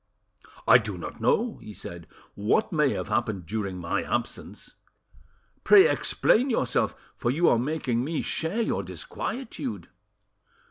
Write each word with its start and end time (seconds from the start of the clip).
"I 0.67 0.79
do 0.79 0.97
not 0.97 1.21
know," 1.21 1.59
he 1.61 1.73
said, 1.73 2.07
"what 2.33 2.73
may 2.73 2.89
have 2.93 3.09
happened 3.09 3.45
during 3.45 3.77
my 3.77 4.01
absence; 4.01 4.73
pray 5.63 5.87
explain 5.87 6.49
yourself, 6.49 6.95
for 7.15 7.29
you 7.29 7.47
are 7.47 7.59
making 7.59 8.03
me 8.03 8.23
share 8.23 8.61
your 8.63 8.81
disquietude." 8.81 9.89